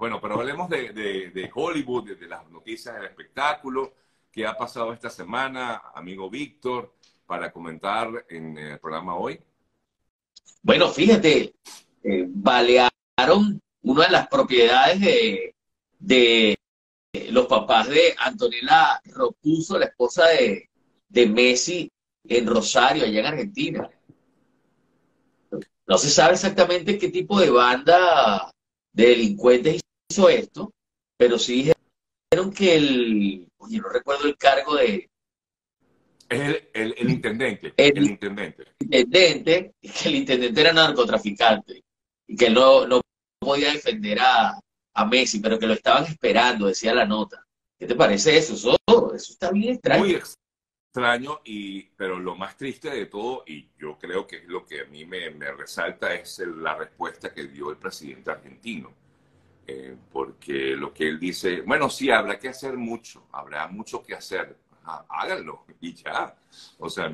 Bueno, 0.00 0.18
pero 0.18 0.40
hablemos 0.40 0.70
de, 0.70 1.50
Hollywood, 1.54 2.16
de, 2.16 2.26
las 2.26 2.48
noticias 2.48 2.94
del 2.94 3.04
espectáculo, 3.04 3.92
qué 4.32 4.46
ha 4.46 4.56
pasado 4.56 4.94
esta 4.94 5.10
semana, 5.10 5.82
amigo 5.94 6.30
Víctor, 6.30 6.94
para 7.26 7.52
comentar 7.52 8.24
en 8.30 8.56
el 8.56 8.78
programa 8.78 9.16
hoy. 9.16 9.38
Bueno, 10.62 10.88
fíjate, 10.88 11.54
eh, 12.02 12.24
balearon 12.26 13.60
una 13.82 14.06
de 14.06 14.10
las 14.10 14.26
propiedades 14.28 15.00
de, 15.98 16.56
los 17.30 17.46
papás 17.46 17.90
de 17.90 18.14
Antonella 18.16 19.02
Rocuso, 19.04 19.78
la 19.78 19.84
esposa 19.84 20.28
de, 20.28 20.70
de 21.10 21.26
Messi, 21.26 21.92
en 22.24 22.46
Rosario, 22.46 23.04
allá 23.04 23.20
en 23.20 23.26
Argentina. 23.26 23.90
No 25.86 25.98
se 25.98 26.08
sabe 26.08 26.32
exactamente 26.32 26.96
qué 26.96 27.10
tipo 27.10 27.38
de 27.38 27.50
banda 27.50 28.50
de 28.94 29.06
delincuentes 29.08 29.79
hizo 30.10 30.28
esto, 30.28 30.72
pero 31.16 31.38
sí 31.38 31.72
dijeron 32.30 32.52
que 32.52 32.76
el, 32.76 33.48
oye, 33.58 33.78
no 33.78 33.88
recuerdo 33.88 34.26
el 34.26 34.36
cargo 34.36 34.76
de... 34.76 35.08
Es 36.28 36.40
el, 36.74 36.94
el, 36.96 37.10
intendente. 37.10 37.72
El, 37.76 38.04
intendente. 38.04 38.64
intendente, 38.78 39.74
que 39.80 40.08
el 40.08 40.14
intendente 40.14 40.60
era 40.60 40.72
narcotraficante 40.72 41.82
y 42.28 42.36
que 42.36 42.50
no, 42.50 42.86
no 42.86 43.00
podía 43.40 43.72
defender 43.72 44.20
a, 44.20 44.60
a 44.94 45.06
Messi, 45.06 45.40
pero 45.40 45.58
que 45.58 45.66
lo 45.66 45.74
estaban 45.74 46.04
esperando, 46.04 46.66
decía 46.66 46.94
la 46.94 47.04
nota. 47.04 47.44
¿Qué 47.76 47.86
te 47.86 47.96
parece 47.96 48.36
eso? 48.36 48.54
Eso, 48.54 48.78
eso 49.14 49.32
está 49.32 49.50
bien 49.50 49.74
extraño. 49.74 50.04
Muy 50.04 50.14
extraño, 50.14 51.40
y, 51.44 51.82
pero 51.96 52.20
lo 52.20 52.36
más 52.36 52.56
triste 52.56 52.90
de 52.90 53.06
todo, 53.06 53.42
y 53.46 53.68
yo 53.76 53.98
creo 53.98 54.26
que 54.26 54.36
es 54.36 54.44
lo 54.44 54.64
que 54.64 54.82
a 54.82 54.84
mí 54.84 55.04
me, 55.04 55.30
me 55.30 55.50
resalta, 55.50 56.14
es 56.14 56.38
la 56.38 56.76
respuesta 56.76 57.34
que 57.34 57.48
dio 57.48 57.70
el 57.70 57.78
presidente 57.78 58.30
argentino. 58.30 58.99
Eh, 59.66 59.96
porque 60.10 60.74
lo 60.76 60.92
que 60.92 61.08
él 61.08 61.20
dice, 61.20 61.60
bueno, 61.62 61.88
sí, 61.88 62.10
habrá 62.10 62.38
que 62.38 62.48
hacer 62.48 62.76
mucho, 62.76 63.28
habrá 63.32 63.68
mucho 63.68 64.02
que 64.02 64.14
hacer, 64.14 64.56
háganlo 65.08 65.64
y 65.80 65.94
ya. 65.94 66.34
O 66.78 66.88
sea, 66.88 67.10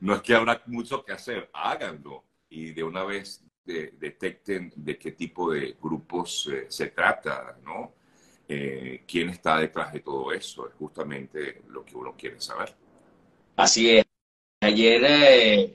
no, 0.00 0.14
es 0.14 0.22
que 0.22 0.34
habrá 0.34 0.62
mucho 0.66 1.04
que 1.04 1.12
hacer, 1.12 1.50
háganlo 1.52 2.24
y 2.48 2.72
de 2.72 2.82
una 2.82 3.04
vez 3.04 3.44
detecten 3.64 4.72
de 4.76 4.98
qué 4.98 5.12
tipo 5.12 5.52
de 5.52 5.76
grupos 5.80 6.48
eh, 6.50 6.66
se 6.68 6.86
trata, 6.88 7.58
¿no? 7.62 7.94
Eh, 8.48 9.04
¿Quién 9.06 9.28
está 9.28 9.58
detrás 9.58 9.92
de 9.92 10.00
todo 10.00 10.32
eso? 10.32 10.66
Es 10.66 10.74
justamente 10.74 11.62
lo 11.68 11.84
que 11.84 11.96
uno 11.96 12.14
quiere 12.16 12.40
saber. 12.40 12.74
Así 13.56 13.90
es. 13.90 14.04
Ayer, 14.62 15.02
eh, 15.04 15.74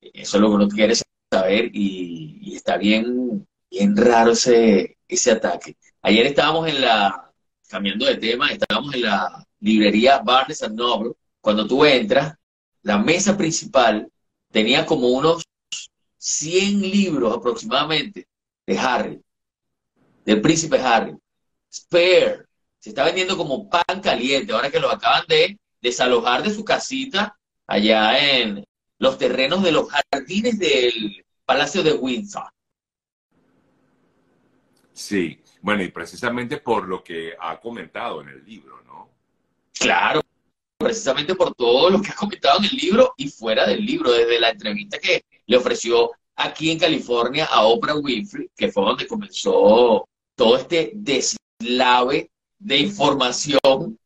eso 0.00 0.36
es 0.36 0.40
lo 0.40 0.48
que 0.48 0.54
uno 0.54 0.68
quiere 0.68 0.94
saber 1.30 1.70
y, 1.72 2.54
está 2.56 2.78
bien, 2.78 3.46
bien 3.70 3.96
raro 3.96 4.32
ese, 4.32 4.93
ese 5.08 5.32
ataque. 5.32 5.76
Ayer 6.02 6.26
estábamos 6.26 6.68
en 6.68 6.80
la, 6.80 7.30
cambiando 7.68 8.06
de 8.06 8.16
tema, 8.16 8.50
estábamos 8.50 8.94
en 8.94 9.02
la 9.02 9.46
librería 9.60 10.18
Barnes 10.18 10.62
Noble. 10.70 11.12
Cuando 11.40 11.66
tú 11.66 11.84
entras, 11.84 12.34
la 12.82 12.98
mesa 12.98 13.36
principal 13.36 14.08
tenía 14.50 14.86
como 14.86 15.08
unos 15.08 15.44
100 16.18 16.80
libros 16.80 17.36
aproximadamente 17.36 18.26
de 18.66 18.78
Harry, 18.78 19.20
del 20.24 20.40
príncipe 20.40 20.78
Harry. 20.78 21.14
Spare, 21.72 22.44
se 22.78 22.90
está 22.90 23.04
vendiendo 23.04 23.36
como 23.36 23.68
pan 23.68 24.00
caliente, 24.02 24.52
ahora 24.52 24.70
que 24.70 24.80
lo 24.80 24.90
acaban 24.90 25.24
de 25.28 25.58
desalojar 25.80 26.42
de 26.42 26.54
su 26.54 26.64
casita 26.64 27.36
allá 27.66 28.18
en 28.38 28.64
los 28.98 29.18
terrenos 29.18 29.62
de 29.62 29.72
los 29.72 29.88
jardines 29.90 30.58
del 30.58 31.24
Palacio 31.44 31.82
de 31.82 31.92
Windsor. 31.92 32.50
Sí, 34.94 35.42
bueno, 35.60 35.82
y 35.82 35.88
precisamente 35.88 36.58
por 36.58 36.86
lo 36.86 37.02
que 37.02 37.34
ha 37.38 37.60
comentado 37.60 38.20
en 38.22 38.28
el 38.28 38.44
libro, 38.44 38.80
¿no? 38.86 39.10
Claro, 39.76 40.20
precisamente 40.78 41.34
por 41.34 41.52
todo 41.54 41.90
lo 41.90 42.00
que 42.00 42.10
ha 42.10 42.14
comentado 42.14 42.60
en 42.60 42.66
el 42.66 42.76
libro 42.76 43.12
y 43.16 43.28
fuera 43.28 43.66
del 43.66 43.84
libro, 43.84 44.12
desde 44.12 44.38
la 44.38 44.50
entrevista 44.50 44.98
que 44.98 45.24
le 45.46 45.56
ofreció 45.56 46.12
aquí 46.36 46.70
en 46.70 46.78
California 46.78 47.46
a 47.46 47.64
Oprah 47.64 47.96
Winfrey, 47.96 48.48
que 48.56 48.70
fue 48.70 48.84
donde 48.84 49.08
comenzó 49.08 50.08
todo 50.36 50.56
este 50.56 50.92
deslave 50.94 52.30
de 52.58 52.78
información 52.78 53.98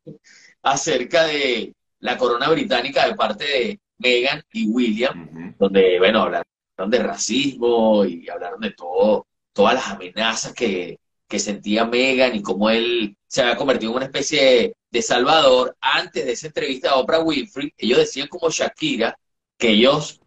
acerca 0.63 1.25
de 1.25 1.75
la 2.01 2.17
corona 2.17 2.49
británica 2.49 3.07
de 3.07 3.15
parte 3.15 3.45
de 3.45 3.81
Meghan 3.99 4.43
y 4.53 4.69
William, 4.69 5.55
donde, 5.59 5.99
bueno, 5.99 6.23
hablaron 6.23 6.45
de 6.87 6.99
racismo 6.99 8.07
y 8.07 8.29
hablaron 8.29 8.61
de 8.61 8.71
todo, 8.71 9.27
todas 9.59 9.75
las 9.75 9.89
amenazas 9.89 10.53
que, 10.53 11.01
que 11.27 11.41
sentía 11.41 11.85
Meghan 11.85 12.37
y 12.37 12.43
cómo 12.43 12.71
él 12.71 13.17
se 13.27 13.43
había 13.43 13.57
convertido 13.57 13.91
en 13.91 13.97
una 13.97 14.05
especie 14.05 14.73
de, 14.89 15.03
salvador. 15.03 15.77
Antes 15.81 16.27
de 16.27 16.31
esa 16.31 16.47
entrevista 16.47 16.91
a 16.91 16.97
Oprah 16.99 17.25
Winfrey, 17.25 17.75
ellos 17.77 17.99
decían 17.99 18.29
como 18.29 18.51
Shakira 18.51 19.19
que 19.57 19.71
ellos, 19.71 20.21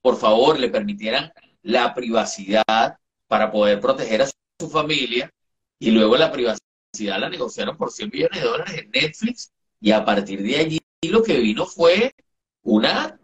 por 0.00 0.16
favor, 0.16 0.60
le 0.60 0.68
permitieran 0.68 1.32
la 1.62 1.94
privacidad 1.94 2.96
para 3.26 3.50
poder 3.50 3.80
proteger 3.80 4.22
a 4.22 4.30
su 4.60 4.70
familia 4.70 5.32
y 5.80 5.90
luego 5.90 6.16
la 6.16 6.30
privacidad 6.30 7.18
la 7.18 7.28
negociaron 7.28 7.76
por 7.76 7.90
100 7.90 8.10
millones 8.12 8.40
de 8.40 8.46
dólares 8.46 8.74
en 8.78 8.90
Netflix 8.92 9.50
y 9.80 9.90
a 9.90 10.04
partir 10.04 10.40
de 10.44 10.58
allí 10.58 10.80
lo 11.02 11.24
que 11.24 11.40
vino 11.40 11.66
fue 11.66 12.14
una 12.62 13.18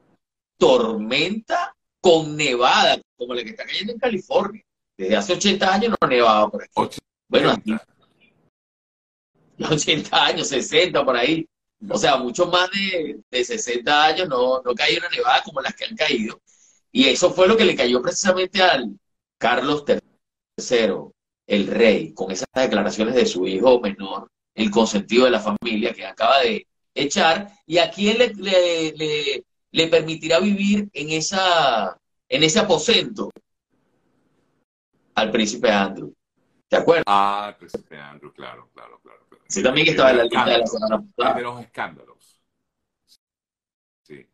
tormenta 0.59 1.73
con 2.01 2.37
nevada, 2.37 3.01
como 3.17 3.35
la 3.35 3.45
que 3.45 3.51
está 3.51 3.65
cayendo 3.65 3.93
en 3.93 4.01
California. 4.01 4.65
Desde 4.97 5.17
hace 5.17 5.33
80 5.35 5.75
años 5.75 5.95
no 6.01 6.09
nevaba 6.09 6.51
por 6.51 6.63
aquí. 6.63 6.99
Bueno, 7.29 7.51
aquí, 7.51 7.75
80 9.71 10.25
años, 10.25 10.49
60 10.49 11.05
por 11.05 11.17
ahí. 11.17 11.47
O 11.89 11.99
sea, 11.99 12.17
mucho 12.17 12.47
más 12.47 12.71
de, 12.71 13.21
de 13.31 13.45
60 13.45 14.05
años 14.05 14.29
no, 14.29 14.63
no 14.63 14.75
caía 14.75 14.99
una 14.99 15.09
nevada 15.09 15.43
como 15.43 15.61
las 15.61 15.75
que 15.75 15.85
han 15.85 15.97
caído. 15.97 16.41
Y 16.93 17.09
eso 17.09 17.33
fue 17.33 17.49
lo 17.49 17.57
que 17.57 17.65
le 17.65 17.75
cayó 17.75 18.01
precisamente 18.03 18.63
al 18.63 18.99
Carlos 19.39 19.85
III, 19.87 20.95
el 21.47 21.67
rey, 21.67 22.13
con 22.13 22.31
esas 22.31 22.47
declaraciones 22.55 23.15
de 23.15 23.27
su 23.27 23.47
hijo 23.49 23.81
menor, 23.81 24.31
el 24.55 24.71
consentido 24.71 25.25
de 25.25 25.31
la 25.31 25.41
familia 25.41 25.93
que 25.93 26.07
acaba 26.07 26.41
de 26.41 26.67
echar, 26.95 27.51
y 27.67 27.79
a 27.79 27.91
quién 27.91 28.19
le, 28.19 28.35
le, 28.35 29.45
le, 29.71 29.89
permitirá 29.89 30.39
vivir 30.39 30.89
en, 30.93 31.11
esa, 31.11 31.99
en 32.29 32.45
ese 32.45 32.59
aposento 32.59 33.31
al 35.15 35.31
príncipe 35.31 35.71
Andrew. 35.71 36.15
¿Te 36.69 36.77
acuerdas? 36.77 37.05
Ah, 37.07 37.49
el 37.51 37.57
príncipe 37.57 37.99
Andrew, 37.99 38.33
claro, 38.33 38.71
claro, 38.75 39.01
claro. 39.03 39.21
Sí, 39.49 39.63
también 39.63 39.89
estaba 39.89 40.11
en 40.11 40.17
la 40.19 40.25
lista 40.25 40.45
de 40.47 40.59
la 41.19 41.41
los 41.41 41.61
escándalos. 41.61 42.41
Sí. 44.03 44.27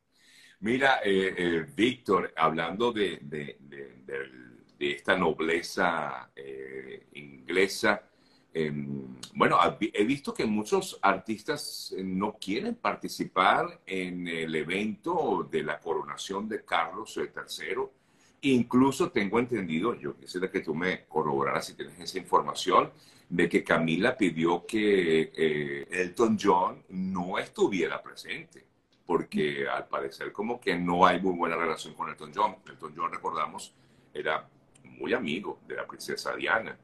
Mira, 0.61 1.01
eh, 1.05 1.35
eh, 1.37 1.67
Víctor, 1.75 2.33
hablando 2.37 2.93
de, 2.93 3.19
de, 3.23 3.57
de, 3.61 4.93
esta 4.93 5.17
nobleza 5.17 6.31
eh, 6.37 7.09
inglesa, 7.15 8.09
Em, 8.53 9.17
bueno, 9.35 9.59
he 9.81 10.05
visto 10.05 10.33
que 10.35 10.45
muchos 10.47 10.99
artistas 11.03 11.95
eh, 11.97 12.03
no 12.03 12.39
quieren 12.41 12.75
participar 12.77 13.83
en 13.87 14.27
el 14.27 14.55
evento 14.55 15.47
de 15.51 15.63
la 15.63 15.79
coronación 15.79 16.49
de 16.49 16.65
Carlos 16.65 17.17
III. 17.17 17.75
Incluso 18.43 19.11
tengo 19.11 19.39
entendido, 19.39 19.95
yo 19.95 20.17
quisiera 20.17 20.51
que 20.51 20.61
tú 20.61 20.75
me 20.75 21.05
corroboraras 21.07 21.67
si 21.67 21.75
tienes 21.75 21.99
esa 21.99 22.19
información, 22.19 22.91
de 23.29 23.49
que 23.49 23.65
Camila 23.65 24.17
pidió 24.17 24.65
que 24.65 25.33
eh, 25.35 25.87
Elton 25.91 26.39
John 26.41 26.85
no 26.91 27.39
estuviera 27.39 28.03
presente, 28.03 28.65
porque 29.05 29.67
al 29.69 29.87
parecer 29.89 30.33
como 30.33 30.61
que 30.61 30.77
no 30.77 31.05
hay 31.05 31.21
muy 31.21 31.37
buena 31.37 31.57
relación 31.57 31.95
con 31.95 32.09
Elton 32.09 32.33
John. 32.35 32.57
Elton 32.67 32.95
John, 32.97 33.13
recordamos, 33.13 33.75
era 34.15 34.49
muy 34.85 35.13
amigo 35.13 35.61
de 35.67 35.77
la 35.77 35.87
princesa 35.87 36.35
Diana 36.35 36.79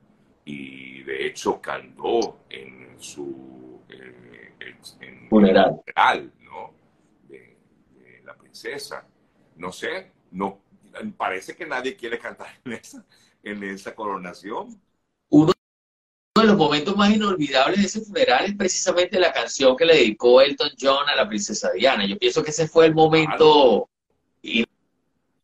y 0.44 1.03
de 1.03 1.26
hecho 1.26 1.60
cantó 1.60 2.41
en 2.50 2.97
su 2.98 3.65
funeral, 5.28 6.33
¿no? 6.42 6.74
De, 7.28 7.56
la 8.24 8.34
princesa. 8.34 9.06
No 9.56 9.72
sé, 9.72 10.12
no 10.33 10.60
parece 11.16 11.56
que 11.56 11.66
nadie 11.66 11.96
quiere 11.96 12.18
cantar 12.18 12.48
en 12.64 12.72
esa, 12.74 13.04
en 13.42 13.62
esa 13.64 13.94
coronación. 13.94 14.80
Uno 15.28 15.52
de 16.36 16.44
los 16.44 16.56
momentos 16.56 16.96
más 16.96 17.14
inolvidables 17.14 17.80
de 17.80 17.86
ese 17.86 18.00
funeral 18.00 18.44
es 18.46 18.56
precisamente 18.56 19.20
la 19.20 19.32
canción 19.32 19.76
que 19.76 19.84
le 19.84 19.94
dedicó 19.94 20.41
Elton 20.41 20.70
John 20.80 21.08
a 21.08 21.14
la 21.14 21.28
princesa 21.28 21.70
Diana. 21.72 22.06
Yo 22.06 22.18
pienso 22.18 22.42
que 22.42 22.50
ese 22.50 22.68
fue 22.68 22.86
el 22.86 22.94
momento 22.94 23.88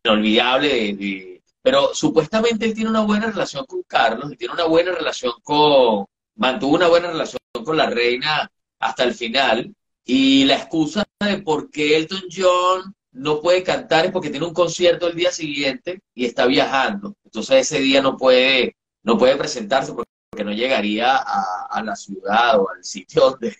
inolvidable 0.03 0.93
de 0.93 1.31
pero 1.61 1.93
supuestamente 1.93 2.65
él 2.65 2.73
tiene 2.73 2.89
una 2.89 3.01
buena 3.01 3.27
relación 3.27 3.65
con 3.65 3.83
Carlos 3.83 4.31
y 4.31 4.37
tiene 4.37 4.53
una 4.53 4.65
buena 4.65 4.91
relación 4.91 5.33
con, 5.43 6.05
mantuvo 6.35 6.75
una 6.75 6.87
buena 6.87 7.11
relación 7.11 7.39
con 7.63 7.77
la 7.77 7.89
reina 7.89 8.51
hasta 8.79 9.03
el 9.03 9.13
final. 9.13 9.73
Y 10.03 10.45
la 10.45 10.55
excusa 10.55 11.03
de 11.19 11.37
por 11.39 11.69
qué 11.69 11.97
Elton 11.97 12.23
John 12.35 12.95
no 13.11 13.41
puede 13.41 13.63
cantar 13.63 14.05
es 14.05 14.11
porque 14.11 14.29
tiene 14.29 14.45
un 14.45 14.53
concierto 14.53 15.07
el 15.07 15.15
día 15.15 15.31
siguiente 15.31 16.01
y 16.13 16.25
está 16.25 16.45
viajando. 16.45 17.15
Entonces 17.23 17.67
ese 17.71 17.79
día 17.79 18.01
no 18.01 18.17
puede, 18.17 18.75
no 19.03 19.17
puede 19.17 19.35
presentarse 19.35 19.93
porque 19.93 20.43
no 20.43 20.51
llegaría 20.51 21.17
a, 21.17 21.83
la 21.83 21.95
ciudad 21.95 22.59
o 22.59 22.69
al 22.69 22.83
sitio 22.83 23.21
donde, 23.31 23.55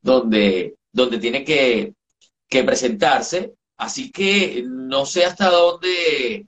donde, 0.00 0.76
donde 0.92 1.18
tiene 1.18 1.44
que, 1.44 1.94
que 2.48 2.64
presentarse. 2.64 3.54
Así 3.76 4.10
que 4.10 4.64
no 4.66 5.06
sé 5.06 5.24
hasta 5.24 5.50
dónde 5.50 6.46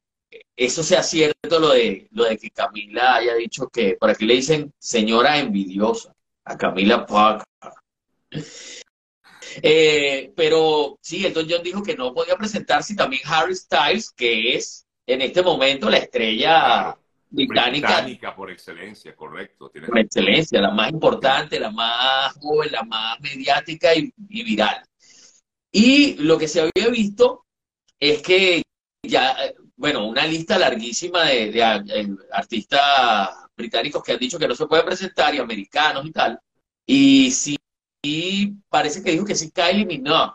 eso 0.56 0.82
sea 0.82 1.02
cierto, 1.02 1.58
lo 1.58 1.70
de, 1.70 2.06
lo 2.10 2.25
de 2.25 2.37
que 2.37 2.50
Camila 2.50 3.16
haya 3.16 3.34
dicho 3.34 3.69
que, 3.69 3.96
por 3.98 4.10
aquí 4.10 4.26
le 4.26 4.34
dicen 4.34 4.72
señora 4.78 5.38
envidiosa 5.38 6.14
a 6.44 6.58
Camila 6.58 7.06
Parker. 7.06 7.72
Eh, 9.62 10.32
pero 10.37 10.99
sí, 11.00 11.25
Elton 11.25 11.47
John 11.49 11.62
dijo 11.62 11.82
que 11.82 11.97
no 11.97 12.12
podía 12.14 12.37
presentarse 12.37 12.93
y 12.93 12.97
también 12.97 13.23
Harry 13.26 13.55
Styles, 13.55 14.11
que 14.11 14.55
es 14.55 14.87
en 15.06 15.23
este 15.23 15.43
momento 15.43 15.91
la 15.91 15.99
estrella 15.99 16.97
británica, 17.31 18.35
por 18.35 18.50
excelencia, 18.50 19.14
correcto. 19.14 19.70
Por 19.87 19.99
excelencia, 19.99 20.61
la 20.61 20.70
más 20.70 20.91
importante, 20.91 21.61
la 21.61 21.70
más 21.70 22.32
joven, 22.35 22.73
la 22.73 22.82
más 22.82 23.20
mediática 23.20 23.94
y, 23.94 24.12
viral. 24.17 24.82
Y 25.73 26.14
lo 26.14 26.37
que 26.37 26.49
se 26.49 26.61
había 26.61 26.91
visto 26.91 27.47
es 27.99 28.23
que 28.23 28.62
ya, 29.06 29.37
bueno, 29.76 30.06
una 30.06 30.26
lista 30.26 30.58
larguísima 30.58 31.25
de, 31.25 31.52
de, 31.52 32.17
artistas 32.32 33.31
británicos 33.56 34.02
que 34.02 34.12
han 34.12 34.19
dicho 34.19 34.38
que 34.38 34.49
no 34.49 34.55
se 34.55 34.67
puede 34.67 34.82
presentar 34.82 35.35
y 35.35 35.38
americanos 35.38 36.06
y 36.06 36.12
tal. 36.12 36.38
Y 36.87 37.31
sí 37.31 37.56
y 38.02 38.55
parece 38.69 39.02
que 39.02 39.12
dijo 39.12 39.25
que 39.25 39.35
sí 39.35 39.50
Kylie 39.50 39.87
Minogue. 39.87 40.32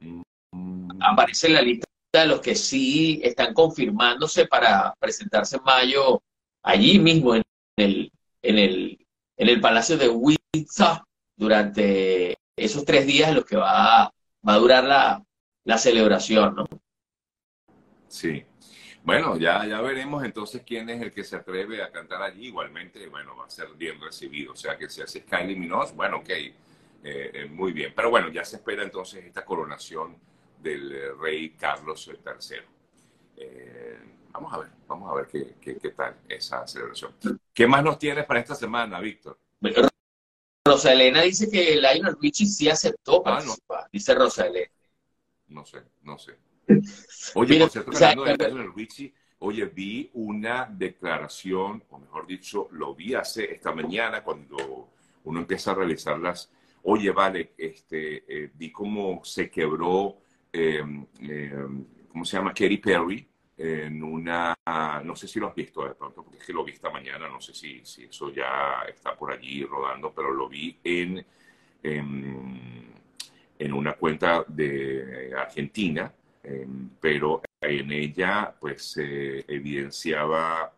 Mm. 0.00 1.02
Aparece 1.02 1.48
en 1.48 1.54
la 1.54 1.62
lista 1.62 1.86
de 2.12 2.26
los 2.26 2.40
que 2.40 2.54
sí 2.54 3.20
están 3.22 3.52
confirmándose 3.52 4.46
para 4.46 4.94
presentarse 4.98 5.56
en 5.56 5.64
mayo 5.64 6.22
allí 6.62 6.98
mismo 6.98 7.34
en 7.34 7.42
el, 7.76 8.12
en 8.42 8.58
el, 8.58 9.06
en 9.36 9.48
el 9.48 9.60
Palacio 9.60 9.96
de 9.96 10.08
Windsor 10.08 11.04
durante 11.36 12.38
esos 12.56 12.84
tres 12.84 13.06
días 13.06 13.28
en 13.28 13.36
los 13.36 13.44
que 13.44 13.56
va, 13.56 14.12
va 14.48 14.54
a 14.54 14.58
durar 14.58 14.84
la, 14.84 15.22
la 15.64 15.78
celebración, 15.78 16.54
¿no? 16.54 16.66
Sí. 18.08 18.44
Bueno, 19.06 19.36
ya, 19.36 19.64
ya 19.64 19.80
veremos 19.82 20.24
entonces 20.24 20.62
quién 20.66 20.90
es 20.90 21.00
el 21.00 21.12
que 21.12 21.22
se 21.22 21.36
atreve 21.36 21.80
a 21.80 21.92
cantar 21.92 22.20
allí. 22.22 22.48
Igualmente, 22.48 23.06
bueno, 23.06 23.36
va 23.36 23.46
a 23.46 23.50
ser 23.50 23.68
bien 23.76 24.00
recibido. 24.00 24.52
O 24.52 24.56
sea 24.56 24.76
que 24.76 24.90
si 24.90 25.00
hace 25.00 25.22
Kylie 25.22 25.54
Minogue, 25.54 25.92
bueno, 25.94 26.16
ok, 26.16 26.28
eh, 26.28 26.52
eh, 27.04 27.46
muy 27.48 27.70
bien. 27.70 27.92
Pero 27.94 28.10
bueno, 28.10 28.30
ya 28.30 28.44
se 28.44 28.56
espera 28.56 28.82
entonces 28.82 29.24
esta 29.24 29.44
coronación 29.44 30.16
del 30.60 30.90
eh, 30.90 31.12
rey 31.12 31.50
Carlos 31.50 32.10
III. 32.10 32.56
vamos 34.32 34.52
a 34.52 34.58
ver, 34.58 34.70
vamos 34.88 35.08
a 35.08 35.14
ver 35.14 35.28
qué, 35.28 35.54
qué, 35.80 35.90
tal 35.90 36.16
esa 36.28 36.66
celebración. 36.66 37.14
¿Qué 37.54 37.64
más 37.68 37.84
nos 37.84 38.00
tienes 38.00 38.24
para 38.24 38.40
esta 38.40 38.56
semana, 38.56 38.98
Víctor? 38.98 39.38
Rosa 40.66 40.92
Elena 40.92 41.22
dice 41.22 41.48
que 41.48 41.76
Lionel 41.76 42.16
Richie 42.20 42.46
sí 42.46 42.68
aceptó 42.68 43.22
ah, 43.24 43.40
dice 43.92 44.16
Rosa 44.16 44.48
Elena. 44.48 44.72
No 45.46 45.64
sé, 45.64 45.80
no 46.02 46.18
sé. 46.18 46.36
Oye, 47.34 47.58
por 47.58 47.70
cierto, 47.70 47.90
hablando 47.94 48.24
de 48.24 48.70
Richie, 48.74 49.14
oye, 49.40 49.66
vi 49.66 50.10
una 50.14 50.66
declaración, 50.66 51.82
o 51.90 51.98
mejor 51.98 52.26
dicho, 52.26 52.68
lo 52.72 52.94
vi 52.94 53.14
hace 53.14 53.52
esta 53.52 53.72
mañana 53.72 54.22
cuando 54.22 54.90
uno 55.24 55.40
empieza 55.40 55.72
a 55.72 55.74
revisarlas. 55.74 56.50
Oye, 56.84 57.10
vale, 57.10 57.52
este, 57.58 58.24
eh, 58.28 58.50
vi 58.54 58.70
cómo 58.70 59.20
se 59.24 59.50
quebró, 59.50 60.18
em, 60.52 61.04
em, 61.20 61.84
¿cómo 62.08 62.24
se 62.24 62.36
llama? 62.36 62.54
Katy 62.54 62.78
Perry 62.78 63.26
en 63.58 64.02
una, 64.02 64.54
no 65.02 65.16
sé 65.16 65.26
si 65.26 65.40
lo 65.40 65.48
has 65.48 65.54
visto 65.54 65.82
de 65.82 65.94
pronto, 65.94 66.22
porque 66.22 66.38
es 66.38 66.44
que 66.44 66.52
lo 66.52 66.62
vi 66.62 66.72
esta 66.72 66.90
mañana, 66.90 67.26
no 67.28 67.40
sé 67.40 67.54
si, 67.54 67.80
si 67.84 68.04
eso 68.04 68.30
ya 68.30 68.82
está 68.88 69.16
por 69.16 69.32
allí 69.32 69.64
rodando, 69.64 70.12
pero 70.14 70.30
lo 70.32 70.46
vi 70.48 70.78
en, 70.84 71.24
en, 71.82 72.92
en 73.58 73.72
una 73.72 73.94
cuenta 73.94 74.44
de 74.46 75.32
Argentina 75.36 76.12
Em, 76.46 76.90
pero 77.00 77.42
en 77.60 77.90
ella 77.90 78.54
pues 78.60 78.92
se 78.92 79.40
evidenciaba 79.52 80.72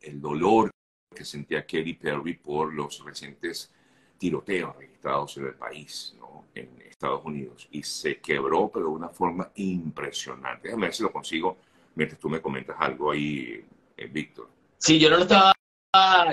el 0.00 0.20
dolor 0.20 0.70
que 1.14 1.24
sentía 1.24 1.64
Kelly 1.64 1.94
Perry 1.94 2.34
por 2.34 2.74
los 2.74 3.04
recientes 3.04 3.72
tiroteos 4.18 4.74
registrados 4.76 5.36
en 5.36 5.46
el 5.46 5.54
país, 5.54 6.16
¿no? 6.18 6.46
en 6.56 6.70
Estados 6.88 7.24
Unidos, 7.24 7.68
y 7.70 7.84
se 7.84 8.18
quebró, 8.18 8.68
pero 8.68 8.86
de 8.86 8.92
una 8.92 9.10
forma 9.10 9.52
impresionante. 9.54 10.68
Déjame 10.68 10.86
ver 10.86 10.94
si 10.94 11.02
lo 11.04 11.12
consigo 11.12 11.56
mientras 11.94 12.20
tú 12.20 12.28
me 12.28 12.40
comentas 12.40 12.76
algo 12.80 13.12
ahí, 13.12 13.64
eh, 13.96 14.06
Víctor. 14.06 14.48
Sí, 14.78 14.98
yo 14.98 15.08
no 15.08 15.18
lo 15.18 15.22
estaba 15.22 15.52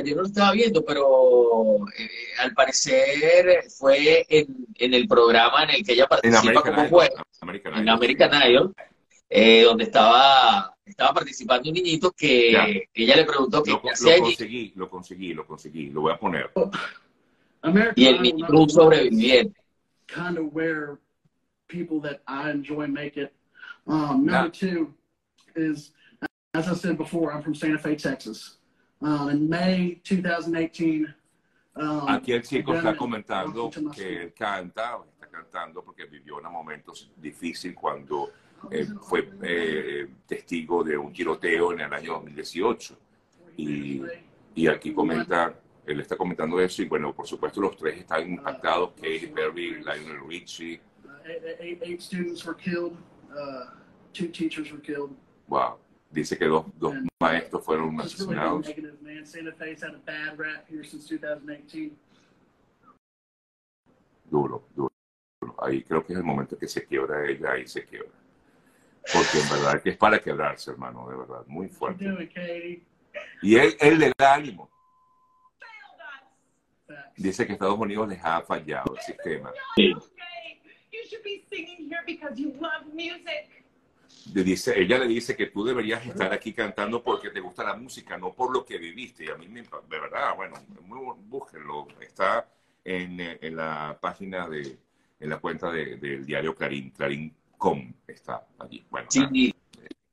yo 0.06 0.16
no 0.16 0.22
lo 0.22 0.28
estaba 0.28 0.54
viendo, 0.54 0.84
pero 0.86 1.86
eh, 1.98 2.10
al 2.40 2.54
parecer 2.54 3.66
fue 3.70 4.26
en, 4.30 4.68
en, 4.76 4.94
el 4.94 5.08
programa 5.08 5.66
en 5.66 5.72
el 5.72 5.84
que 5.84 5.94
ella 5.94 6.08
participa 6.08 6.62
como 6.62 6.88
juez, 6.88 7.10
en 7.64 7.90
American 7.90 8.32
Idol, 8.50 8.74
eh, 9.30 9.64
donde 9.64 9.86
estaba, 9.86 10.76
estaba 10.86 11.14
participando 11.14 11.70
un 11.70 11.76
niñito 11.76 12.12
que 12.12 12.88
ella 12.94 13.16
le 13.16 13.26
preguntó 13.26 13.62
qué 13.64 13.72
lo, 13.72 13.82
hacía 13.92 14.18
lo 14.18 14.24
conseguí, 14.24 14.74
Lo 14.76 14.90
conseguí, 14.90 15.34
lo 15.34 15.46
conseguí, 15.46 15.90
lo 15.90 16.02
voy 16.02 16.14
a 16.14 16.18
poner. 16.18 16.52
y 17.96 18.06
el 18.06 18.22
niño 18.22 18.48
un 18.50 18.70
sobreviviente. 18.70 19.60
Kind 20.08 20.40
of 20.40 20.54
where 20.54 20.98
people 21.68 22.00
that 22.02 22.22
I 22.28 22.50
enjoy 22.50 22.88
make 22.88 23.16
it. 23.18 23.32
Um, 23.86 24.26
number 24.26 24.50
two 24.50 24.94
is, 25.56 25.92
as 26.56 26.68
I 26.68 26.74
said 26.74 26.98
before, 26.98 27.32
I'm 27.32 27.44
from 27.44 27.54
Santa 27.54 27.78
Fe, 27.78 27.96
Texas. 27.96 28.58
Um, 29.02 29.30
in 29.30 29.48
May 29.48 30.00
2018. 30.04 31.14
Um, 31.76 32.10
Aquí 32.10 32.34
el 32.34 32.44
chico 32.44 32.74
está 32.74 32.96
comentando 32.98 33.70
que 33.96 34.24
él 34.24 34.34
canta, 34.34 35.00
está 35.14 35.28
cantando 35.28 35.84
porque 35.84 36.06
vivió 36.06 36.38
unos 36.38 36.52
momentos 36.52 37.12
difíciles 37.16 37.76
cuando 37.80 38.32
eh, 38.72 38.86
fue 39.02 39.30
eh, 39.44 40.08
testigo 40.28 40.84
de 40.84 40.98
un 40.98 41.14
tiroteo 41.14 41.72
en 41.72 41.82
el 41.82 41.94
año 41.94 42.14
2018. 42.14 42.98
Y, 43.58 44.02
y 44.56 44.68
aquí 44.68 44.94
comenta, 44.94 45.54
él 45.86 46.00
está 46.00 46.18
comentando 46.18 46.60
eso 46.60 46.82
y 46.82 46.86
bueno, 46.86 47.14
por 47.14 47.28
supuesto 47.28 47.62
los 47.62 47.78
tres 47.78 48.00
están 48.00 48.30
impactados, 48.30 48.92
Katy 48.96 49.28
Perry, 49.28 49.82
Lionel 49.84 50.28
Richie. 50.28 50.82
Wow. 55.48 55.78
Dice 56.10 56.38
que 56.38 56.46
dos, 56.46 56.66
dos 56.78 56.96
maestros 57.20 57.64
fueron 57.64 58.00
asesinados. 58.02 58.68
Duro, 64.30 64.68
duro. 64.76 64.92
Ahí 65.60 65.84
creo 65.84 66.06
que 66.06 66.14
es 66.14 66.20
el 66.20 66.26
momento 66.26 66.58
que 66.58 66.68
se 66.68 66.86
quiebra 66.86 67.28
ella, 67.28 67.52
ahí 67.52 67.68
se 67.68 67.86
quiebra. 67.86 68.10
Porque 69.14 69.40
en 69.40 69.50
verdad 69.50 69.82
que 69.82 69.90
es 69.92 69.98
para 69.98 70.20
quebrarse, 70.20 70.72
hermano, 70.72 71.08
de 71.10 71.18
verdad, 71.18 71.44
muy 71.48 71.68
fuerte. 71.68 72.06
Y 73.42 73.56
él, 73.56 73.76
él 73.80 74.00
le 74.00 74.12
da 74.18 74.34
ánimo. 74.34 74.70
Dice 77.18 77.46
que 77.46 77.54
Estados 77.54 77.78
Unidos 77.78 78.08
les 78.08 78.24
ha 78.24 78.42
fallado 78.42 78.96
el 78.96 79.02
sistema. 79.02 79.52
Sí 79.76 79.94
dice, 84.26 84.80
ella 84.80 84.98
le 84.98 85.08
dice 85.08 85.36
que 85.36 85.48
tú 85.48 85.64
deberías 85.64 86.06
estar 86.06 86.32
aquí 86.34 86.54
cantando 86.54 87.04
porque 87.04 87.30
te 87.30 87.40
gusta 87.40 87.64
la 87.64 87.76
música, 87.76 88.18
no 88.18 88.34
por 88.34 88.54
lo 88.54 88.66
que 88.66 88.78
viviste. 88.78 89.26
Y 89.26 89.30
a 89.30 89.36
mí, 89.36 89.48
me, 89.48 89.62
de 89.62 90.00
verdad, 90.00 90.36
bueno, 90.36 90.56
muy, 90.86 91.16
búsquenlo. 91.28 91.88
Está 92.00 92.48
en, 92.84 93.20
en, 93.20 93.56
la 93.56 93.98
página 94.00 94.48
de, 94.48 94.78
en 95.20 95.30
la 95.30 95.38
cuenta 95.38 95.72
del 95.72 96.26
diario 96.26 96.56
Clarín, 96.56 96.92
Clarín.com 96.92 97.94
está 98.08 98.48
allí. 98.60 98.86
Bueno, 98.90 99.08
sí, 99.10 99.54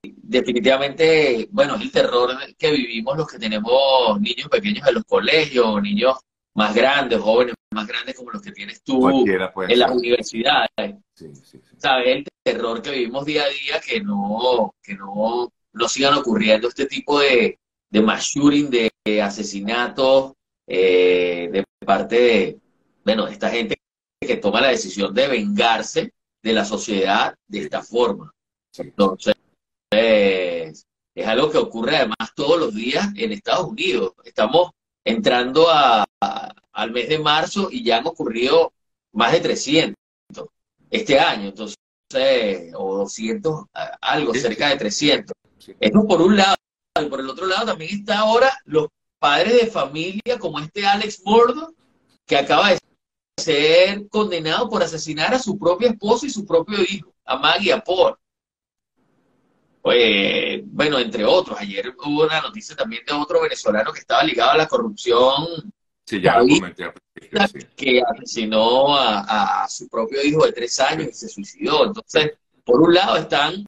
definitivamente, 0.03 1.49
bueno, 1.51 1.77
es 1.77 1.83
el 1.83 1.93
terror 1.93 2.31
que 2.59 2.71
vivimos 2.73 3.17
los 3.17 3.29
que 3.29 3.39
tenemos 3.39 4.21
niños 4.21 4.49
pequeños 4.49 4.87
en 4.87 4.95
los 4.95 5.05
colegios, 5.05 5.83
niños 5.83 6.19
más 6.57 6.75
grandes, 6.75 7.21
jóvenes 7.21 7.55
más 7.73 7.87
grandes 7.87 8.15
como 8.17 8.31
los 8.31 8.43
que 8.43 8.53
tienes 8.53 8.83
tú 8.83 9.09
en 9.09 9.79
las 9.79 9.91
universidades. 9.91 10.97
Sí, 11.15 11.27
sí, 11.45 11.61
¿Sabes? 11.77 12.07
El 12.07 12.27
terror 12.43 12.81
que 12.81 12.91
vivimos 12.91 13.27
día 13.27 13.45
a 13.45 13.49
día, 13.49 13.81
que 13.87 14.01
no, 14.01 14.75
que 14.83 14.95
no, 14.95 15.53
no 15.73 15.89
sigan 15.89 16.15
ocurriendo 16.15 16.69
este 16.69 16.87
tipo 16.87 17.21
de, 17.21 17.59
de 17.91 18.01
mass 18.01 18.25
shooting, 18.25 18.71
de 18.71 19.23
asesinatos, 19.23 20.33
eh, 20.67 21.51
de 21.53 21.65
parte 21.85 22.17
de, 22.17 22.59
bueno, 23.05 23.29
esta 23.29 23.51
gente 23.51 23.77
que 24.19 24.37
toma 24.37 24.63
la 24.63 24.69
decisión 24.69 25.13
de 25.13 25.29
vengarse 25.29 26.13
de 26.43 26.53
la 26.53 26.65
sociedad 26.65 27.35
de 27.47 27.59
esta 27.59 27.83
forma. 27.83 28.33
Entonces, 28.79 29.35
es 29.91 31.27
algo 31.27 31.51
que 31.51 31.59
ocurre 31.59 31.97
además 31.97 32.35
todos 32.35 32.59
los 32.59 32.75
días 32.75 33.09
en 33.17 33.33
Estados 33.33 33.69
Unidos. 33.69 34.13
Estamos 34.25 34.71
entrando 35.05 35.69
a, 35.69 36.06
al 36.21 36.91
mes 36.91 37.09
de 37.09 37.19
marzo 37.19 37.69
y 37.71 37.85
ya 37.85 37.99
han 37.99 38.07
ocurrido 38.07 38.73
más 39.13 39.33
de 39.33 39.41
300 39.41 39.97
este 40.91 41.19
año, 41.19 41.49
entonces, 41.49 41.77
o 42.75 42.99
200, 42.99 43.67
algo 44.01 44.35
cerca 44.35 44.69
de 44.69 44.77
300. 44.77 45.35
Esto 45.81 46.07
por 46.07 46.23
un 46.23 46.37
lado, 46.37 46.55
y 47.01 47.07
por 47.07 47.21
el 47.21 47.29
otro 47.29 47.47
lado 47.47 47.67
también 47.67 47.99
está 47.99 48.21
ahora 48.21 48.57
los, 48.65 48.89
padres 49.19 49.61
de 49.61 49.67
familia 49.67 50.39
como 50.39 50.61
este 50.61 50.87
Alex 50.87 51.23
Murdoch, 51.25 51.75
que 52.27 52.37
acaba 52.37 52.71
de 52.71 52.79
ser 53.39 54.09
condenado 54.09 54.69
por 54.69 54.83
asesinar 54.83 55.35
a 55.35 55.39
su 55.39 55.59
propia 55.59 55.91
esposa 55.91 56.27
y 56.27 56.31
su 56.31 56.47
propio 56.47 56.79
hijo, 56.83 57.13
a 57.25 57.37
Maggie 57.37 57.73
a 57.73 57.83
Paul. 57.83 58.17
Pues, 59.83 60.63
bueno, 60.65 60.99
entre 60.99 61.25
otros. 61.25 61.59
Ayer 61.61 61.95
hubo 62.05 62.25
una 62.25 62.41
noticia 62.41 62.75
también 62.75 63.05
de 63.07 63.15
otro 63.15 63.41
venezolano 63.43 63.93
que 63.93 64.01
estaba 64.01 64.25
ligado 64.25 64.51
a 64.53 64.57
la 64.57 64.67
corrupción. 64.67 65.73
Sí, 66.07 66.21
ya 66.21 66.39
lo 66.39 66.47
comenté. 66.47 66.93
Que 67.75 68.01
asesinó 68.01 68.97
a, 68.97 69.65
a, 69.65 69.69
su 69.69 69.89
propio 69.89 70.23
hijo 70.23 70.47
de 70.47 70.53
tres 70.53 70.79
años 70.79 71.09
y 71.09 71.13
se 71.13 71.29
suicidó. 71.29 71.87
Entonces, 71.87 72.33
por 72.65 72.81
un 72.81 72.95
lado 72.95 73.17
están 73.17 73.65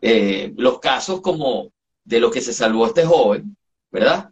eh, 0.00 0.52
los 0.56 0.80
casos 0.80 1.20
como 1.20 1.72
de 2.04 2.20
lo 2.20 2.30
que 2.30 2.40
se 2.40 2.52
salvó 2.52 2.86
este 2.86 3.04
joven, 3.04 3.56
¿verdad? 3.90 4.30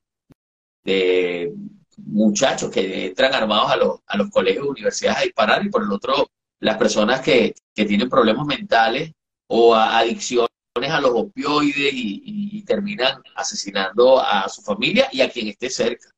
De 0.83 1.55
muchachos 1.97 2.71
que 2.71 3.07
entran 3.07 3.35
armados 3.35 3.71
a 3.71 3.77
los, 3.77 4.01
a 4.07 4.17
los 4.17 4.31
colegios 4.31 4.67
universidades 4.67 5.19
a 5.19 5.25
disparar, 5.25 5.65
y 5.65 5.69
por 5.69 5.83
el 5.83 5.93
otro, 5.93 6.29
las 6.59 6.77
personas 6.77 7.21
que, 7.21 7.55
que 7.75 7.85
tienen 7.85 8.09
problemas 8.09 8.47
mentales 8.47 9.13
o 9.47 9.75
adicciones 9.75 10.51
a 10.77 11.01
los 11.01 11.13
opioides 11.15 11.93
y, 11.93 12.63
terminan 12.67 13.21
asesinando 13.35 14.21
a 14.21 14.49
su 14.49 14.63
familia 14.63 15.09
y 15.11 15.23
a 15.23 15.31
quien 15.31 15.49
esté 15.49 15.69
cerca. 15.71 16.09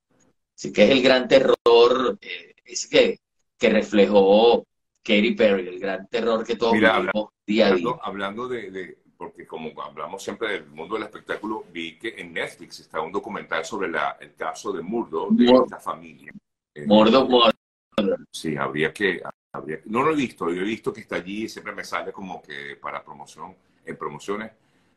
Así 0.55 0.73
que 0.73 0.85
es 0.85 0.91
el 0.91 1.03
gran 1.03 1.29
terror 1.29 2.19
eh, 2.21 2.55
ese 2.65 2.89
que, 2.89 3.21
que 3.59 3.71
reflejó 3.71 4.67
Katy 5.03 5.35
Perry, 5.35 5.69
el 5.69 5.81
gran 5.81 6.07
terror 6.09 6.45
que 6.45 6.57
todos 6.57 6.75
Mira, 6.75 7.03
día 7.47 7.69
a 7.69 7.75
día. 7.75 7.91
Hablando 8.03 8.49
de, 8.49 8.99
porque 9.17 9.47
como 9.47 9.73
hablamos 9.83 10.23
siempre 10.23 10.53
del 10.53 10.67
mundo 10.67 10.95
del 10.95 11.05
espectáculo, 11.05 11.65
vi 11.73 11.99
que 11.99 12.15
en 12.19 12.33
Netflix 12.33 12.81
está 12.81 13.01
un 13.01 13.13
documental 13.13 13.65
sobre 13.65 13.89
la, 13.89 14.17
el 14.21 14.35
caso 14.35 14.73
de 14.73 14.83
Murdo, 14.83 15.29
de 15.31 15.47
esta 15.47 15.79
familia. 15.79 16.33
Eh, 16.75 16.87
Murdo, 16.87 17.29
Sí, 18.31 18.57
habría 18.57 18.93
que, 18.93 19.23
habría, 19.53 19.81
no 19.85 20.03
lo 20.03 20.13
he 20.13 20.17
visto, 20.17 20.51
yo 20.51 20.63
he 20.63 20.65
visto 20.65 20.93
que 20.93 21.03
está 21.03 21.17
allí 21.17 21.45
y 21.45 21.49
siempre 21.49 21.75
me 21.75 21.85
sale 21.85 22.11
como 22.11 22.43
que 22.43 22.77
para 22.81 23.05
promoción, 23.05 23.55
en 23.85 23.97
promociones, 23.97 24.51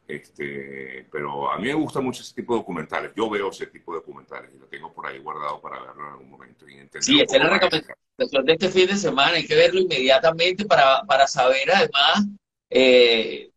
este, 0.07 1.07
pero 1.11 1.51
a 1.51 1.57
mí 1.57 1.67
me 1.67 1.73
gusta 1.73 2.01
mucho 2.01 2.21
ese 2.21 2.33
tipo 2.33 2.53
de 2.53 2.59
documentales. 2.59 3.11
Yo 3.15 3.29
veo 3.29 3.49
ese 3.49 3.67
tipo 3.67 3.93
de 3.93 3.99
documentales 3.99 4.51
y 4.53 4.59
lo 4.59 4.67
tengo 4.67 4.93
por 4.93 5.07
ahí 5.07 5.19
guardado 5.19 5.61
para 5.61 5.79
verlo 5.79 6.07
en 6.07 6.13
algún 6.13 6.29
momento. 6.29 6.67
Y 6.67 6.87
sí, 6.99 7.21
es 7.21 7.31
la 7.31 7.49
recomendación 7.49 8.45
de 8.45 8.53
este 8.53 8.69
fin 8.69 8.87
de 8.87 8.97
semana. 8.97 9.33
Hay 9.33 9.45
que 9.45 9.55
verlo 9.55 9.79
inmediatamente 9.79 10.65
para, 10.65 11.03
para 11.03 11.27
saber 11.27 11.69
además 11.71 12.25
eh, 12.69 13.51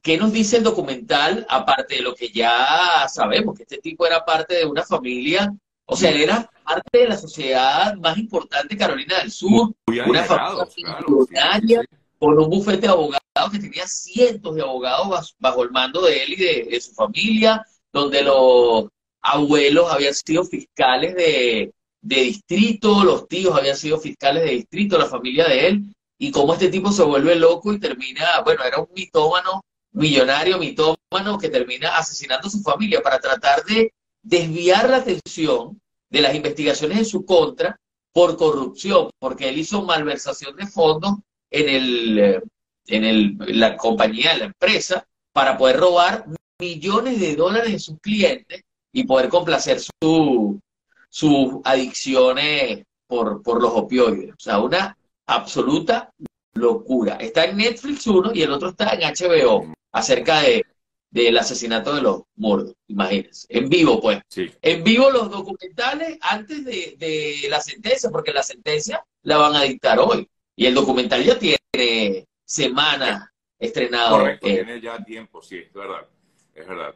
¿Qué 0.00 0.16
nos 0.16 0.32
dice 0.32 0.56
el 0.56 0.62
documental, 0.62 1.46
aparte 1.48 1.96
de 1.96 2.02
lo 2.02 2.14
que 2.14 2.30
ya 2.30 3.06
sabemos, 3.08 3.56
que 3.56 3.64
este 3.64 3.78
tipo 3.78 4.06
era 4.06 4.24
parte 4.24 4.54
de 4.54 4.64
una 4.64 4.84
familia, 4.84 5.52
o 5.84 5.96
sea, 5.96 6.10
él 6.10 6.22
era 6.22 6.50
parte 6.64 6.98
de 6.98 7.08
la 7.08 7.16
sociedad 7.16 7.94
más 7.96 8.16
importante 8.16 8.74
de 8.74 8.78
Carolina 8.78 9.18
del 9.18 9.30
Sur, 9.30 9.74
una 9.86 10.24
familia 10.24 11.84
con 12.22 12.38
un 12.38 12.48
bufete 12.48 12.82
de 12.82 12.86
abogados 12.86 13.50
que 13.50 13.58
tenía 13.58 13.84
cientos 13.88 14.54
de 14.54 14.62
abogados 14.62 15.34
bajo 15.40 15.64
el 15.64 15.72
mando 15.72 16.02
de 16.02 16.22
él 16.22 16.34
y 16.34 16.70
de, 16.70 16.80
su 16.80 16.92
familia, 16.94 17.66
donde 17.92 18.22
los 18.22 18.86
abuelos 19.20 19.90
habían 19.90 20.14
sido 20.14 20.44
fiscales 20.44 21.16
de, 21.16 21.74
de 22.00 22.16
distrito, 22.22 23.02
los 23.02 23.26
tíos 23.26 23.58
habían 23.58 23.76
sido 23.76 23.98
fiscales 23.98 24.44
de 24.44 24.50
distrito, 24.52 24.96
la 24.96 25.06
familia 25.06 25.48
de 25.48 25.66
él, 25.66 25.82
y 26.16 26.30
cómo 26.30 26.52
este 26.52 26.68
tipo 26.68 26.92
se 26.92 27.02
vuelve 27.02 27.34
loco 27.34 27.72
y 27.72 27.80
termina, 27.80 28.40
bueno, 28.44 28.62
era 28.62 28.78
un 28.78 28.88
mitómano 28.94 29.64
millonario 29.90 30.58
mitómano 30.58 31.38
que 31.40 31.48
termina 31.48 31.96
asesinando 31.96 32.46
a 32.46 32.52
su 32.52 32.62
familia 32.62 33.02
para 33.02 33.18
tratar 33.18 33.64
de 33.64 33.92
desviar 34.22 34.88
la 34.88 34.98
atención 34.98 35.80
de 36.08 36.20
las 36.20 36.36
investigaciones 36.36 36.98
en 36.98 37.04
su 37.04 37.24
contra 37.24 37.80
por 38.12 38.36
corrupción, 38.36 39.10
porque 39.18 39.48
él 39.48 39.58
hizo 39.58 39.82
malversación 39.82 40.54
de 40.54 40.68
fondos 40.68 41.14
en, 41.52 41.68
el, 41.68 42.18
eh, 42.18 42.42
en 42.86 43.04
el, 43.04 43.36
la 43.38 43.76
compañía, 43.76 44.32
en 44.32 44.38
la 44.40 44.44
empresa, 44.46 45.06
para 45.32 45.56
poder 45.56 45.78
robar 45.78 46.26
millones 46.58 47.20
de 47.20 47.36
dólares 47.36 47.72
de 47.72 47.78
sus 47.78 47.98
clientes 48.00 48.62
y 48.92 49.04
poder 49.04 49.28
complacer 49.28 49.80
su, 49.80 50.60
sus 51.08 51.54
adicciones 51.64 52.84
por, 53.06 53.42
por 53.42 53.62
los 53.62 53.72
opioides. 53.72 54.32
O 54.32 54.40
sea, 54.40 54.58
una 54.58 54.96
absoluta 55.26 56.12
locura. 56.54 57.16
Está 57.16 57.44
en 57.44 57.56
Netflix 57.56 58.06
uno 58.06 58.32
y 58.34 58.42
el 58.42 58.52
otro 58.52 58.70
está 58.70 58.90
en 58.90 59.00
HBO 59.00 59.72
acerca 59.92 60.40
de, 60.40 60.64
del 61.12 61.36
asesinato 61.36 61.94
de 61.94 62.00
los 62.00 62.22
muertos, 62.36 62.74
imagínense. 62.88 63.46
En 63.50 63.68
vivo, 63.68 64.00
pues. 64.00 64.22
En 64.62 64.82
vivo 64.82 65.10
los 65.10 65.30
documentales 65.30 66.18
antes 66.22 66.64
de, 66.64 67.46
la 67.50 67.60
sentencia, 67.60 68.10
porque 68.10 68.32
la 68.32 68.42
sentencia 68.42 69.04
la 69.22 69.36
van 69.36 69.54
a 69.54 69.62
dictar 69.62 69.98
hoy. 69.98 70.26
Y 70.56 70.66
el 70.66 70.74
documental 70.74 71.22
ya 71.24 71.38
tiene 71.38 72.26
semanas 72.44 73.28
estrenado. 73.58 74.18
Correcto, 74.18 74.46
tiene 74.46 74.80
ya 74.80 75.02
tiempo, 75.02 75.42
sí, 75.42 75.58
es 75.58 75.72
verdad. 75.72 76.06
Es 76.54 76.66
verdad. 76.66 76.94